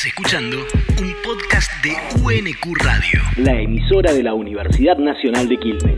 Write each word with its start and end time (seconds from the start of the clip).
Estás 0.00 0.16
escuchando 0.16 0.56
un 1.02 1.14
podcast 1.22 1.70
de 1.84 1.90
UNQ 2.22 2.74
Radio. 2.78 3.20
la 3.36 3.60
emisora 3.60 4.14
de 4.14 4.22
la 4.22 4.32
Universidad 4.32 4.96
Nacional 4.96 5.46
de 5.46 5.58
Quilmes. 5.58 5.96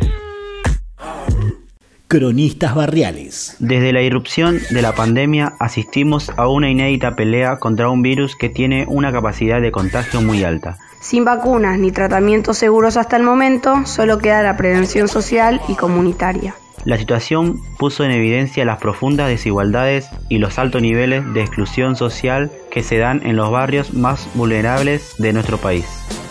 Cronistas 2.09 2.75
barriales. 2.75 3.57
Desde 3.61 3.93
la 3.93 4.03
irrupción 4.03 4.59
de 4.71 4.83
la 4.83 4.97
pandemia 4.97 5.55
asistimos 5.61 6.33
a 6.37 6.49
una 6.49 6.69
inédita 6.69 7.15
pelea 7.15 7.59
contra 7.61 7.91
un 7.91 8.03
virus 8.03 8.35
que 8.35 8.49
tiene 8.49 8.87
una 8.89 9.13
capacidad 9.13 9.61
de 9.61 9.71
contagio 9.71 10.21
muy 10.21 10.43
alta. 10.43 10.79
Sin 11.01 11.25
vacunas 11.25 11.79
ni 11.79 11.93
tratamientos 11.93 12.59
seguros 12.59 12.97
hasta 12.97 13.17
el 13.17 13.23
momento, 13.23 13.87
solo 13.87 14.19
queda 14.19 14.43
la 14.43 14.57
prevención 14.57 15.07
social 15.07 15.61
y 15.69 15.77
comunitaria. 15.77 16.57
La 16.85 16.99
situación 16.99 17.63
puso 17.79 18.05
en 18.05 18.11
evidencia 18.11 18.65
las 18.65 18.79
profundas 18.79 19.29
desigualdades 19.29 20.09
y 20.29 20.39
los 20.39 20.59
altos 20.59 20.83
niveles 20.83 21.23
de 21.33 21.41
exclusión 21.41 21.95
social 21.95 22.51
que 22.73 22.83
se 22.83 22.99
dan 22.99 23.25
en 23.25 23.37
los 23.37 23.51
barrios 23.53 23.95
más 23.95 24.29
vulnerables 24.35 25.15
de 25.19 25.33
nuestro 25.33 25.59
país. 25.59 25.87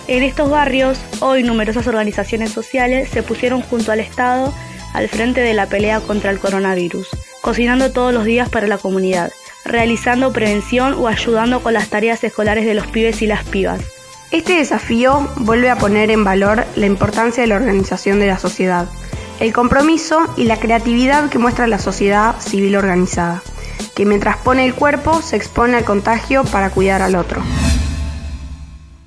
En 0.07 0.23
estos 0.23 0.49
barrios, 0.49 0.99
hoy 1.21 1.43
numerosas 1.43 1.87
organizaciones 1.87 2.51
sociales 2.51 3.07
se 3.07 3.23
pusieron 3.23 3.61
junto 3.61 3.93
al 3.93 4.01
Estado 4.01 4.53
al 4.93 5.07
frente 5.07 5.39
de 5.39 5.53
la 5.53 5.67
pelea 5.67 6.01
contra 6.01 6.31
el 6.31 6.39
coronavirus, 6.39 7.07
cocinando 7.39 7.93
todos 7.93 8.13
los 8.13 8.25
días 8.25 8.49
para 8.49 8.67
la 8.67 8.77
comunidad, 8.77 9.31
realizando 9.63 10.33
prevención 10.33 10.95
o 10.95 11.07
ayudando 11.07 11.63
con 11.63 11.73
las 11.73 11.87
tareas 11.87 12.21
escolares 12.25 12.65
de 12.65 12.73
los 12.73 12.87
pibes 12.87 13.21
y 13.21 13.27
las 13.27 13.45
pibas. 13.45 13.81
Este 14.31 14.57
desafío 14.57 15.29
vuelve 15.37 15.69
a 15.69 15.77
poner 15.77 16.11
en 16.11 16.25
valor 16.25 16.65
la 16.75 16.85
importancia 16.87 17.41
de 17.41 17.47
la 17.47 17.55
organización 17.55 18.19
de 18.19 18.27
la 18.27 18.37
sociedad, 18.37 18.89
el 19.41 19.53
compromiso 19.53 20.19
y 20.37 20.43
la 20.43 20.57
creatividad 20.57 21.29
que 21.29 21.39
muestra 21.39 21.65
la 21.65 21.79
sociedad 21.79 22.39
civil 22.39 22.75
organizada, 22.75 23.41
que 23.95 24.05
mientras 24.05 24.37
pone 24.37 24.65
el 24.65 24.75
cuerpo 24.75 25.19
se 25.23 25.35
expone 25.35 25.75
al 25.77 25.83
contagio 25.83 26.43
para 26.43 26.69
cuidar 26.69 27.01
al 27.01 27.15
otro. 27.15 27.41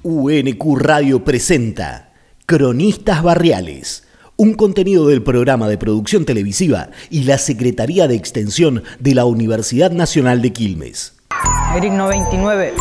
UNQ 0.02 0.76
Radio 0.76 1.24
presenta 1.24 2.10
Cronistas 2.46 3.22
Barriales, 3.22 4.08
un 4.36 4.54
contenido 4.54 5.06
del 5.06 5.22
programa 5.22 5.68
de 5.68 5.78
producción 5.78 6.24
televisiva 6.24 6.90
y 7.10 7.22
la 7.22 7.38
Secretaría 7.38 8.08
de 8.08 8.16
Extensión 8.16 8.82
de 8.98 9.14
la 9.14 9.26
Universidad 9.26 9.92
Nacional 9.92 10.42
de 10.42 10.52
Quilmes. 10.52 11.14
Eric 11.76 11.92
99, 11.92 12.74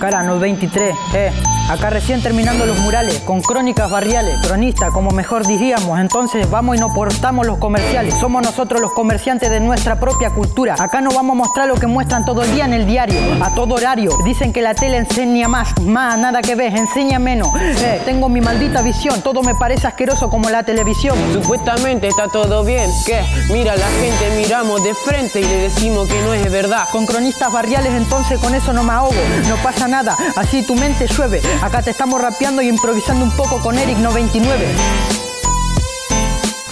Cara 0.00 0.22
23, 0.22 0.94
eh. 1.14 1.30
Acá 1.68 1.90
recién 1.90 2.22
terminando 2.22 2.64
los 2.64 2.78
murales, 2.80 3.18
con 3.20 3.42
crónicas 3.42 3.90
barriales, 3.90 4.34
cronista, 4.44 4.88
como 4.88 5.10
mejor 5.10 5.46
diríamos. 5.46 6.00
Entonces 6.00 6.50
vamos 6.50 6.76
y 6.76 6.80
no 6.80 6.92
portamos 6.92 7.46
los 7.46 7.58
comerciales. 7.58 8.14
Somos 8.14 8.42
nosotros 8.42 8.80
los 8.80 8.92
comerciantes 8.92 9.50
de 9.50 9.60
nuestra 9.60 10.00
propia 10.00 10.30
cultura. 10.30 10.74
Acá 10.78 11.00
no 11.00 11.10
vamos 11.10 11.34
a 11.34 11.36
mostrar 11.36 11.68
lo 11.68 11.74
que 11.74 11.86
muestran 11.86 12.24
todo 12.24 12.42
el 12.42 12.50
día 12.52 12.64
en 12.64 12.72
el 12.72 12.86
diario, 12.86 13.20
a 13.40 13.54
todo 13.54 13.74
horario. 13.74 14.10
Dicen 14.24 14.52
que 14.52 14.62
la 14.62 14.74
tele 14.74 14.96
enseña 14.96 15.46
más, 15.48 15.78
más, 15.82 16.18
nada 16.18 16.40
que 16.40 16.54
ves, 16.56 16.74
enseña 16.74 17.18
menos. 17.18 17.48
Eh, 17.60 18.00
tengo 18.04 18.28
mi 18.28 18.40
maldita 18.40 18.82
visión, 18.82 19.20
todo 19.20 19.42
me 19.42 19.54
parece 19.54 19.86
asqueroso 19.86 20.28
como 20.28 20.48
la 20.48 20.64
televisión. 20.64 21.16
Supuestamente 21.32 22.08
está 22.08 22.26
todo 22.26 22.64
bien. 22.64 22.90
¿Qué? 23.06 23.22
Mira, 23.52 23.76
la 23.76 23.88
gente 23.88 24.42
miramos 24.42 24.82
de 24.82 24.94
frente 24.94 25.40
y 25.40 25.44
le 25.44 25.56
decimos 25.58 26.08
que 26.08 26.20
no 26.22 26.32
es 26.32 26.50
verdad. 26.50 26.88
Con 26.90 27.06
cronistas 27.06 27.52
barriales 27.52 27.92
entonces 27.92 28.40
con 28.40 28.54
eso 28.54 28.72
no 28.72 28.82
me 28.82 28.92
ahogo, 28.92 29.14
no 29.48 29.56
pasa 29.62 29.86
nada, 29.90 30.16
así 30.36 30.62
tu 30.62 30.74
mente 30.74 31.06
llueve. 31.06 31.42
Acá 31.62 31.82
te 31.82 31.90
estamos 31.90 32.20
rapeando 32.20 32.62
y 32.62 32.68
improvisando 32.68 33.24
un 33.24 33.32
poco 33.32 33.58
con 33.60 33.76
Eric 33.76 33.98
99. 33.98 34.66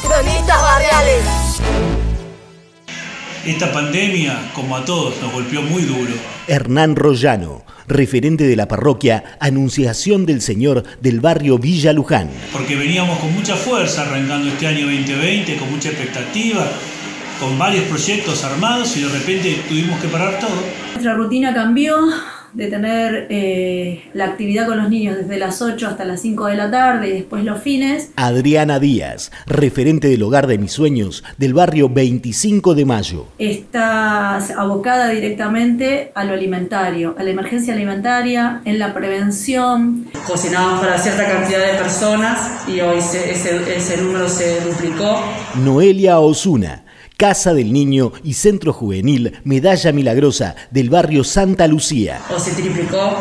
Cronistas 0.02 0.62
barriales. 0.62 1.24
Esta 3.44 3.72
pandemia, 3.72 4.50
como 4.54 4.76
a 4.76 4.84
todos, 4.84 5.20
nos 5.20 5.32
golpeó 5.32 5.62
muy 5.62 5.82
duro. 5.82 6.12
Hernán 6.46 6.96
Rollano, 6.96 7.64
referente 7.86 8.44
de 8.44 8.56
la 8.56 8.68
parroquia 8.68 9.24
Anunciación 9.40 10.26
del 10.26 10.42
Señor 10.42 10.84
del 11.00 11.20
barrio 11.20 11.58
Villa 11.58 11.92
Luján. 11.92 12.30
Porque 12.52 12.76
veníamos 12.76 13.18
con 13.18 13.34
mucha 13.34 13.56
fuerza 13.56 14.02
arrancando 14.02 14.48
este 14.48 14.66
año 14.66 14.86
2020, 14.86 15.56
con 15.56 15.70
mucha 15.70 15.88
expectativa, 15.88 16.66
con 17.40 17.58
varios 17.58 17.84
proyectos 17.84 18.44
armados 18.44 18.96
y 18.96 19.02
de 19.02 19.08
repente 19.08 19.62
tuvimos 19.68 19.98
que 20.00 20.08
parar 20.08 20.38
todo. 20.40 20.62
Nuestra 20.92 21.14
rutina 21.14 21.54
cambió 21.54 21.96
de 22.52 22.68
tener 22.68 23.26
eh, 23.30 24.04
la 24.14 24.26
actividad 24.26 24.66
con 24.66 24.78
los 24.78 24.88
niños 24.88 25.16
desde 25.16 25.38
las 25.38 25.60
8 25.60 25.86
hasta 25.86 26.04
las 26.04 26.20
5 26.22 26.46
de 26.46 26.56
la 26.56 26.70
tarde 26.70 27.08
y 27.08 27.12
después 27.12 27.44
los 27.44 27.60
fines. 27.60 28.10
Adriana 28.16 28.78
Díaz, 28.78 29.30
referente 29.46 30.08
del 30.08 30.22
hogar 30.22 30.46
de 30.46 30.58
mis 30.58 30.72
sueños 30.72 31.24
del 31.36 31.54
barrio 31.54 31.88
25 31.88 32.74
de 32.74 32.84
Mayo. 32.84 33.26
Está 33.38 34.36
abocada 34.36 35.08
directamente 35.10 36.12
a 36.14 36.24
lo 36.24 36.32
alimentario, 36.32 37.14
a 37.18 37.22
la 37.22 37.30
emergencia 37.30 37.74
alimentaria, 37.74 38.62
en 38.64 38.78
la 38.78 38.94
prevención. 38.94 40.06
Cocinábamos 40.26 40.80
para 40.80 40.98
cierta 40.98 41.26
cantidad 41.26 41.60
de 41.60 41.78
personas 41.78 42.68
y 42.68 42.80
hoy 42.80 43.00
se, 43.00 43.30
ese, 43.30 43.76
ese 43.76 44.02
número 44.02 44.28
se 44.28 44.60
duplicó. 44.60 45.20
Noelia 45.56 46.18
Osuna, 46.18 46.84
Casa 47.18 47.52
del 47.52 47.72
Niño 47.72 48.12
y 48.22 48.34
Centro 48.34 48.72
Juvenil 48.72 49.40
Medalla 49.42 49.90
Milagrosa 49.90 50.54
del 50.70 50.88
barrio 50.88 51.24
Santa 51.24 51.66
Lucía. 51.66 52.20
O 52.32 52.38
se 52.38 52.52
triplicó, 52.52 53.16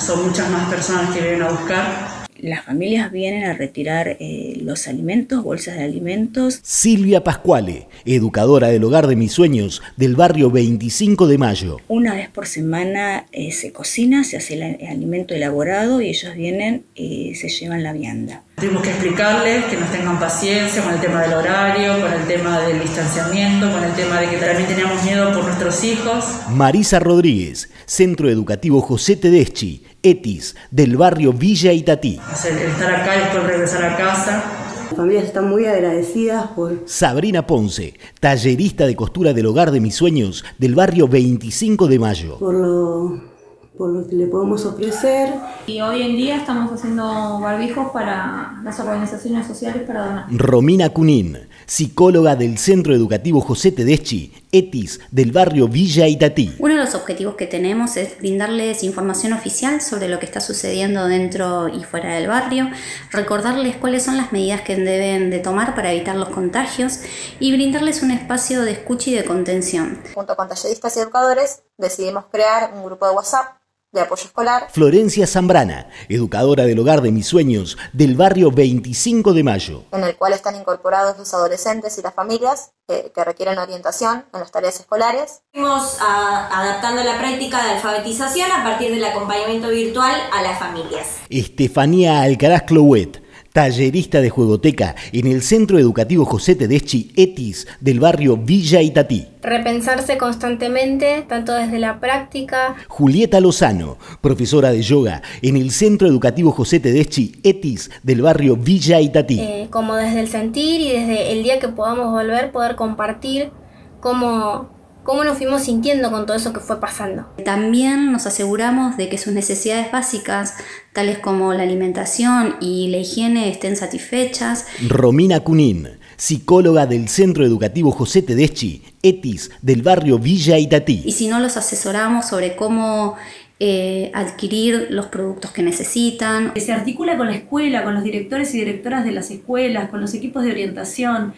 son 0.00 0.26
muchas 0.26 0.50
más 0.50 0.70
personas 0.70 1.14
que 1.14 1.20
vienen 1.20 1.42
a 1.42 1.50
buscar. 1.50 2.13
Las 2.44 2.66
familias 2.66 3.10
vienen 3.10 3.44
a 3.44 3.54
retirar 3.54 4.18
eh, 4.20 4.58
los 4.60 4.86
alimentos, 4.86 5.42
bolsas 5.42 5.76
de 5.76 5.84
alimentos. 5.84 6.60
Silvia 6.62 7.24
Pascuale, 7.24 7.88
educadora 8.04 8.68
del 8.68 8.84
hogar 8.84 9.06
de 9.06 9.16
mis 9.16 9.32
sueños 9.32 9.80
del 9.96 10.14
barrio 10.14 10.50
25 10.50 11.26
de 11.26 11.38
Mayo. 11.38 11.78
Una 11.88 12.12
vez 12.12 12.28
por 12.28 12.46
semana 12.46 13.24
eh, 13.32 13.50
se 13.50 13.72
cocina, 13.72 14.24
se 14.24 14.36
hace 14.36 14.56
el 14.56 14.86
alimento 14.86 15.32
elaborado 15.32 16.02
y 16.02 16.10
ellos 16.10 16.34
vienen 16.34 16.84
y 16.94 17.34
se 17.34 17.48
llevan 17.48 17.82
la 17.82 17.94
vianda. 17.94 18.42
Tuvimos 18.56 18.82
que 18.82 18.90
explicarles 18.90 19.64
que 19.64 19.78
nos 19.78 19.90
tengan 19.90 20.20
paciencia 20.20 20.82
con 20.82 20.92
el 20.92 21.00
tema 21.00 21.22
del 21.22 21.32
horario, 21.32 21.98
con 21.98 22.12
el 22.12 22.26
tema 22.26 22.60
del 22.60 22.78
distanciamiento, 22.78 23.72
con 23.72 23.82
el 23.82 23.94
tema 23.94 24.20
de 24.20 24.28
que 24.28 24.36
también 24.36 24.68
teníamos 24.68 25.02
miedo 25.02 25.32
por 25.32 25.44
nuestros 25.44 25.82
hijos. 25.82 26.26
Marisa 26.50 26.98
Rodríguez, 26.98 27.70
Centro 27.86 28.28
Educativo 28.28 28.82
José 28.82 29.16
Tedeschi, 29.16 29.82
ETIS, 30.04 30.54
del 30.70 30.96
barrio 30.96 31.32
Villa 31.32 31.72
Itatí. 31.72 32.20
El 32.48 32.58
estar 32.58 32.94
acá 32.94 33.16
y 33.16 33.18
después 33.20 33.44
regresar 33.44 33.84
a 33.84 33.96
casa. 33.96 34.44
Las 34.84 34.94
familias 34.94 35.24
están 35.24 35.48
muy 35.48 35.66
agradecidas 35.66 36.48
por... 36.48 36.82
Sabrina 36.84 37.46
Ponce, 37.46 37.94
tallerista 38.20 38.86
de 38.86 38.94
costura 38.94 39.32
del 39.32 39.46
hogar 39.46 39.70
de 39.70 39.80
mis 39.80 39.96
sueños 39.96 40.44
del 40.58 40.74
barrio 40.74 41.08
25 41.08 41.88
de 41.88 41.98
Mayo. 41.98 42.38
Por 42.38 42.54
lo 42.54 43.34
por 43.76 43.90
lo 43.90 44.06
que 44.06 44.14
le 44.14 44.26
podemos 44.26 44.64
ofrecer. 44.66 45.30
Y 45.66 45.80
hoy 45.80 46.02
en 46.02 46.16
día 46.16 46.36
estamos 46.36 46.72
haciendo 46.72 47.40
barbijos 47.40 47.90
para 47.92 48.60
las 48.62 48.78
organizaciones 48.78 49.46
sociales 49.46 49.82
para 49.82 50.06
donar. 50.06 50.26
Romina 50.30 50.90
Cunín, 50.90 51.38
psicóloga 51.66 52.36
del 52.36 52.58
Centro 52.58 52.94
Educativo 52.94 53.40
José 53.40 53.72
Tedeschi, 53.72 54.32
ETIS, 54.52 55.00
del 55.10 55.32
barrio 55.32 55.68
Villa 55.68 56.06
Itatí. 56.06 56.54
Uno 56.58 56.74
de 56.74 56.80
los 56.80 56.94
objetivos 56.94 57.34
que 57.34 57.46
tenemos 57.46 57.96
es 57.96 58.18
brindarles 58.18 58.82
información 58.82 59.32
oficial 59.32 59.80
sobre 59.80 60.08
lo 60.08 60.18
que 60.18 60.26
está 60.26 60.40
sucediendo 60.40 61.06
dentro 61.06 61.68
y 61.68 61.82
fuera 61.84 62.14
del 62.14 62.28
barrio, 62.28 62.70
recordarles 63.10 63.76
cuáles 63.76 64.02
son 64.02 64.16
las 64.16 64.32
medidas 64.32 64.60
que 64.62 64.76
deben 64.76 65.30
de 65.30 65.38
tomar 65.40 65.74
para 65.74 65.92
evitar 65.92 66.16
los 66.16 66.28
contagios 66.28 67.00
y 67.40 67.52
brindarles 67.52 68.02
un 68.02 68.10
espacio 68.10 68.62
de 68.62 68.72
escucha 68.72 69.10
y 69.10 69.14
de 69.14 69.24
contención. 69.24 69.98
Junto 70.14 70.36
con 70.36 70.48
talleristas 70.48 70.96
y 70.96 71.00
educadores 71.00 71.62
decidimos 71.78 72.26
crear 72.30 72.72
un 72.74 72.84
grupo 72.84 73.06
de 73.08 73.14
WhatsApp 73.14 73.63
de 73.94 74.00
apoyo 74.00 74.24
escolar. 74.24 74.68
Florencia 74.70 75.26
Zambrana, 75.26 75.88
educadora 76.08 76.64
del 76.64 76.78
hogar 76.78 77.00
de 77.00 77.12
mis 77.12 77.26
sueños 77.26 77.78
del 77.92 78.16
barrio 78.16 78.50
25 78.50 79.32
de 79.32 79.42
Mayo. 79.44 79.84
En 79.92 80.04
el 80.04 80.16
cual 80.16 80.32
están 80.32 80.56
incorporados 80.56 81.16
los 81.16 81.32
adolescentes 81.32 81.96
y 81.96 82.02
las 82.02 82.12
familias 82.12 82.72
que, 82.86 83.12
que 83.14 83.24
requieren 83.24 83.58
orientación 83.58 84.24
en 84.34 84.40
las 84.40 84.50
tareas 84.50 84.78
escolares. 84.80 85.42
Fuimos 85.52 85.98
a, 86.00 86.60
adaptando 86.60 87.02
la 87.04 87.18
práctica 87.18 87.64
de 87.64 87.70
alfabetización 87.70 88.50
a 88.50 88.64
partir 88.64 88.90
del 88.90 89.04
acompañamiento 89.04 89.68
virtual 89.68 90.20
a 90.32 90.42
las 90.42 90.58
familias. 90.58 91.06
Estefanía 91.30 92.22
Alcaraz 92.22 92.62
Clouet 92.62 93.23
tallerista 93.54 94.20
de 94.20 94.30
juegoteca 94.30 94.96
en 95.12 95.28
el 95.28 95.40
Centro 95.40 95.78
Educativo 95.78 96.24
José 96.24 96.56
Tedeschi 96.56 97.12
ETIS 97.14 97.68
del 97.78 98.00
barrio 98.00 98.36
Villa 98.36 98.82
Itatí. 98.82 99.28
Repensarse 99.42 100.18
constantemente, 100.18 101.24
tanto 101.28 101.52
desde 101.52 101.78
la 101.78 102.00
práctica. 102.00 102.74
Julieta 102.88 103.38
Lozano, 103.38 103.96
profesora 104.20 104.72
de 104.72 104.82
yoga 104.82 105.22
en 105.40 105.56
el 105.56 105.70
Centro 105.70 106.08
Educativo 106.08 106.50
José 106.50 106.80
Tedeschi 106.80 107.36
ETIS 107.44 107.92
del 108.02 108.22
barrio 108.22 108.56
Villa 108.56 109.00
Itatí. 109.00 109.38
Eh, 109.38 109.68
como 109.70 109.94
desde 109.94 110.18
el 110.18 110.26
sentir 110.26 110.80
y 110.80 110.90
desde 110.90 111.30
el 111.30 111.44
día 111.44 111.60
que 111.60 111.68
podamos 111.68 112.10
volver, 112.10 112.50
poder 112.50 112.74
compartir 112.74 113.52
cómo 114.00 114.74
cómo 115.04 115.22
nos 115.22 115.38
fuimos 115.38 115.62
sintiendo 115.62 116.10
con 116.10 116.26
todo 116.26 116.36
eso 116.36 116.52
que 116.52 116.60
fue 116.60 116.80
pasando. 116.80 117.26
También 117.44 118.10
nos 118.10 118.26
aseguramos 118.26 118.96
de 118.96 119.08
que 119.08 119.18
sus 119.18 119.32
necesidades 119.32 119.92
básicas, 119.92 120.54
tales 120.92 121.18
como 121.18 121.52
la 121.54 121.62
alimentación 121.62 122.56
y 122.60 122.88
la 122.88 122.96
higiene, 122.96 123.50
estén 123.50 123.76
satisfechas. 123.76 124.66
Romina 124.88 125.40
Cunín, 125.40 125.88
psicóloga 126.16 126.86
del 126.86 127.08
Centro 127.08 127.44
Educativo 127.44 127.92
José 127.92 128.22
Tedeschi, 128.22 128.82
ETIS, 129.02 129.50
del 129.62 129.82
barrio 129.82 130.18
Villa 130.18 130.58
Itatí. 130.58 131.02
Y 131.04 131.12
si 131.12 131.28
no 131.28 131.38
los 131.38 131.56
asesoramos 131.56 132.26
sobre 132.26 132.56
cómo 132.56 133.16
eh, 133.60 134.10
adquirir 134.14 134.88
los 134.90 135.06
productos 135.06 135.52
que 135.52 135.62
necesitan. 135.62 136.52
Se 136.56 136.72
articula 136.72 137.16
con 137.16 137.28
la 137.28 137.36
escuela, 137.36 137.84
con 137.84 137.94
los 137.94 138.02
directores 138.02 138.52
y 138.52 138.58
directoras 138.58 139.04
de 139.04 139.12
las 139.12 139.30
escuelas, 139.30 139.90
con 139.90 140.00
los 140.00 140.12
equipos 140.12 140.42
de 140.42 140.50
orientación. 140.50 141.34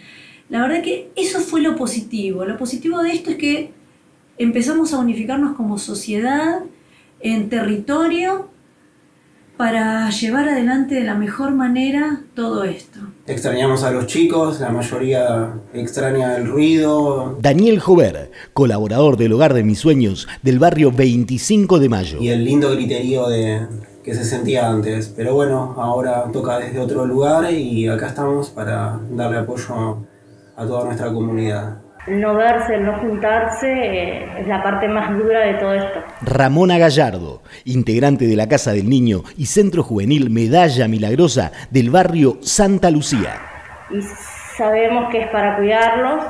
La 0.49 0.63
verdad 0.63 0.83
que 0.83 1.11
eso 1.17 1.41
fue 1.41 1.61
lo 1.61 1.77
positivo. 1.77 2.45
Lo 2.45 2.57
positivo 2.57 3.03
de 3.03 3.13
esto 3.13 3.31
es 3.31 3.37
que 3.37 3.73
empezamos 4.39 4.93
a 4.93 4.99
unificarnos 4.99 5.57
como 5.57 5.79
sociedad, 5.79 6.61
en 7.21 7.49
territorio, 7.49 8.49
para 9.57 10.11
llevar 10.11 10.49
adelante 10.49 10.95
de 10.95 11.05
la 11.05 11.15
mejor 11.15 11.53
manera 11.53 12.21
todo 12.35 12.65
esto. 12.65 13.01
Extrañamos 13.27 13.83
a 13.83 13.91
los 13.91 14.07
chicos, 14.07 14.61
la 14.61 14.71
mayoría 14.71 15.55
extraña 15.73 16.37
el 16.37 16.47
ruido. 16.47 17.39
Daniel 17.41 17.81
Jover, 17.81 18.31
colaborador 18.53 19.17
del 19.17 19.33
Hogar 19.33 19.55
de 19.55 19.65
Mis 19.65 19.79
Sueños 19.79 20.29
del 20.43 20.59
barrio 20.59 20.93
25 20.93 21.79
de 21.79 21.89
Mayo. 21.89 22.19
Y 22.21 22.29
el 22.29 22.45
lindo 22.45 22.71
griterío 22.71 23.29
de, 23.29 23.67
que 24.05 24.15
se 24.15 24.25
sentía 24.25 24.69
antes. 24.69 25.13
Pero 25.17 25.35
bueno, 25.35 25.75
ahora 25.79 26.31
toca 26.33 26.59
desde 26.59 26.79
otro 26.79 27.07
lugar 27.07 27.51
y 27.51 27.89
acá 27.89 28.09
estamos 28.09 28.51
para 28.51 29.01
darle 29.11 29.39
apoyo 29.39 30.07
a 30.57 30.67
toda 30.67 30.85
nuestra 30.87 31.13
comunidad 31.13 31.79
no 32.07 32.35
verse, 32.35 32.79
no 32.79 32.99
juntarse, 33.01 33.67
eh, 33.67 34.41
es 34.41 34.47
la 34.47 34.63
parte 34.63 34.89
más 34.89 35.11
dura 35.17 35.41
de 35.41 35.55
todo 35.55 35.75
esto. 35.75 36.05
Ramona 36.23 36.79
Gallardo, 36.79 37.43
integrante 37.65 38.27
de 38.27 38.37
la 38.37 38.49
Casa 38.49 38.73
del 38.73 38.89
Niño 38.89 39.23
y 39.37 39.47
Centro 39.47 39.83
Juvenil 39.83 40.31
Medalla 40.31 40.87
Milagrosa 40.87 41.51
del 41.71 41.91
barrio 41.91 42.39
Santa 42.43 42.91
Lucía. 42.91 43.41
Y 43.91 44.01
sabemos 44.57 45.11
que 45.11 45.23
es 45.23 45.29
para 45.29 45.57
cuidarlos, 45.57 46.25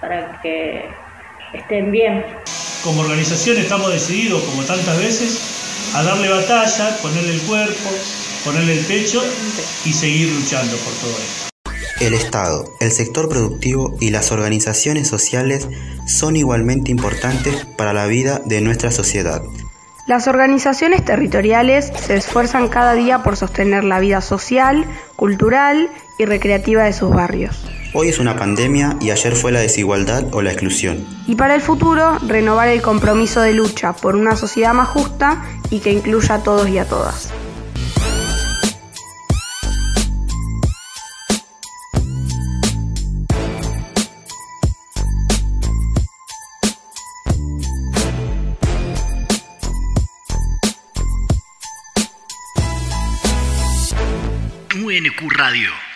para 0.00 0.40
que 0.42 0.84
estén 1.54 1.90
bien. 1.90 2.24
Como 2.84 3.00
organización 3.00 3.56
estamos 3.56 3.90
decididos, 3.92 4.42
como 4.42 4.62
tantas 4.62 4.96
veces, 4.98 5.94
a 5.96 6.02
darle 6.02 6.28
batalla, 6.28 6.96
ponerle 7.02 7.32
el 7.32 7.40
cuerpo, 7.42 7.88
ponerle 8.44 8.78
el 8.78 8.84
pecho 8.84 9.22
y 9.84 9.92
seguir 9.92 10.28
luchando 10.34 10.76
por 10.76 10.92
todo 10.94 11.10
esto. 11.12 11.47
El 12.00 12.14
Estado, 12.14 12.64
el 12.78 12.92
sector 12.92 13.28
productivo 13.28 13.96
y 13.98 14.10
las 14.10 14.30
organizaciones 14.30 15.08
sociales 15.08 15.68
son 16.06 16.36
igualmente 16.36 16.92
importantes 16.92 17.66
para 17.76 17.92
la 17.92 18.06
vida 18.06 18.40
de 18.44 18.60
nuestra 18.60 18.92
sociedad. 18.92 19.42
Las 20.06 20.28
organizaciones 20.28 21.04
territoriales 21.04 21.92
se 22.06 22.14
esfuerzan 22.14 22.68
cada 22.68 22.94
día 22.94 23.24
por 23.24 23.36
sostener 23.36 23.82
la 23.82 23.98
vida 23.98 24.20
social, 24.20 24.86
cultural 25.16 25.90
y 26.18 26.24
recreativa 26.24 26.84
de 26.84 26.92
sus 26.92 27.10
barrios. 27.10 27.68
Hoy 27.92 28.10
es 28.10 28.20
una 28.20 28.36
pandemia 28.36 28.96
y 29.00 29.10
ayer 29.10 29.34
fue 29.34 29.50
la 29.50 29.60
desigualdad 29.60 30.32
o 30.32 30.40
la 30.40 30.52
exclusión. 30.52 31.04
Y 31.26 31.34
para 31.34 31.56
el 31.56 31.60
futuro, 31.60 32.16
renovar 32.20 32.68
el 32.68 32.80
compromiso 32.80 33.40
de 33.40 33.54
lucha 33.54 33.92
por 33.92 34.14
una 34.14 34.36
sociedad 34.36 34.72
más 34.72 34.88
justa 34.88 35.42
y 35.68 35.80
que 35.80 35.90
incluya 35.90 36.36
a 36.36 36.42
todos 36.44 36.68
y 36.68 36.78
a 36.78 36.84
todas. 36.84 37.32
Radio. 55.20 55.87